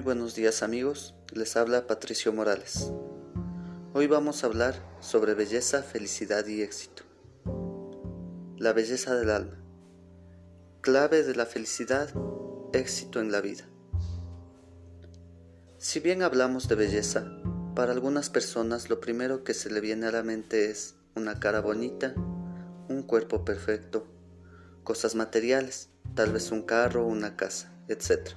[0.00, 2.90] buenos días amigos, les habla Patricio Morales.
[3.92, 7.04] Hoy vamos a hablar sobre belleza, felicidad y éxito.
[8.56, 9.58] La belleza del alma.
[10.80, 12.08] Clave de la felicidad,
[12.72, 13.64] éxito en la vida.
[15.78, 17.26] Si bien hablamos de belleza,
[17.74, 21.60] para algunas personas lo primero que se le viene a la mente es una cara
[21.60, 22.14] bonita,
[22.88, 24.06] un cuerpo perfecto,
[24.82, 28.30] cosas materiales, tal vez un carro, una casa, etc.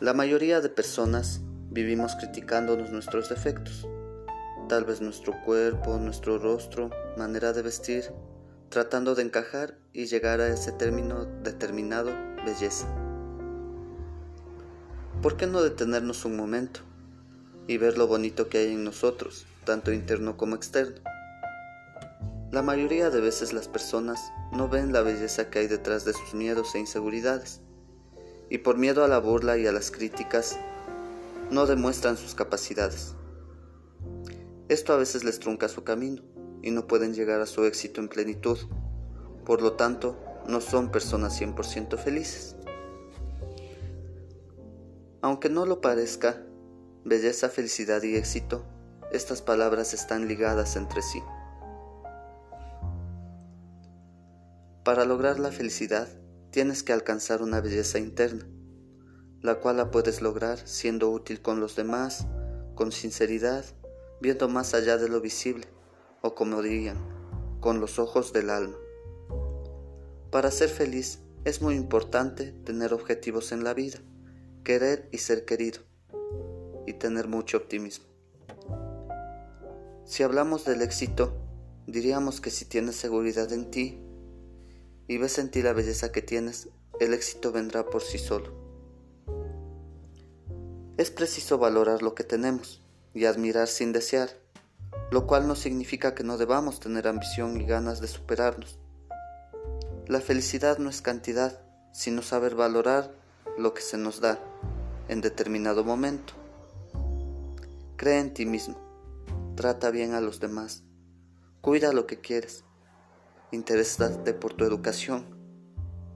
[0.00, 3.86] La mayoría de personas vivimos criticándonos nuestros defectos,
[4.66, 8.04] tal vez nuestro cuerpo, nuestro rostro, manera de vestir,
[8.70, 12.12] tratando de encajar y llegar a ese término determinado,
[12.46, 12.86] belleza.
[15.20, 16.80] ¿Por qué no detenernos un momento
[17.66, 21.02] y ver lo bonito que hay en nosotros, tanto interno como externo?
[22.50, 26.32] La mayoría de veces las personas no ven la belleza que hay detrás de sus
[26.32, 27.60] miedos e inseguridades
[28.50, 30.58] y por miedo a la burla y a las críticas
[31.50, 33.14] no demuestran sus capacidades.
[34.68, 36.22] Esto a veces les trunca su camino
[36.62, 38.58] y no pueden llegar a su éxito en plenitud.
[39.44, 42.56] Por lo tanto, no son personas 100% felices.
[45.22, 46.42] Aunque no lo parezca,
[47.04, 48.64] belleza, felicidad y éxito,
[49.12, 51.22] estas palabras están ligadas entre sí.
[54.84, 56.08] Para lograr la felicidad,
[56.50, 58.46] tienes que alcanzar una belleza interna,
[59.40, 62.26] la cual la puedes lograr siendo útil con los demás,
[62.74, 63.64] con sinceridad,
[64.20, 65.66] viendo más allá de lo visible,
[66.22, 66.98] o como dirían,
[67.60, 68.76] con los ojos del alma.
[70.30, 74.00] Para ser feliz es muy importante tener objetivos en la vida,
[74.64, 75.80] querer y ser querido,
[76.86, 78.06] y tener mucho optimismo.
[80.04, 81.32] Si hablamos del éxito,
[81.86, 84.02] diríamos que si tienes seguridad en ti,
[85.10, 86.68] y ves en ti la belleza que tienes,
[87.00, 88.52] el éxito vendrá por sí solo.
[90.98, 92.80] Es preciso valorar lo que tenemos
[93.12, 94.30] y admirar sin desear,
[95.10, 98.78] lo cual no significa que no debamos tener ambición y ganas de superarnos.
[100.06, 101.60] La felicidad no es cantidad,
[101.92, 103.12] sino saber valorar
[103.58, 104.38] lo que se nos da
[105.08, 106.34] en determinado momento.
[107.96, 108.78] Cree en ti mismo,
[109.56, 110.84] trata bien a los demás,
[111.62, 112.62] cuida lo que quieres
[113.52, 115.26] Interésate por tu educación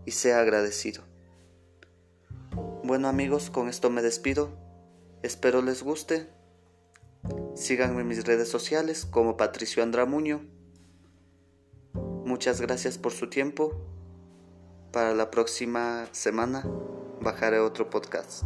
[0.07, 1.03] y sea agradecido.
[2.85, 4.51] Bueno amigos, con esto me despido.
[5.23, 6.29] Espero les guste.
[7.57, 10.47] Síganme en mis redes sociales como Patricio Andramuño.
[12.25, 13.73] Muchas gracias por su tiempo.
[14.93, 16.65] Para la próxima semana
[17.21, 18.45] bajaré otro podcast.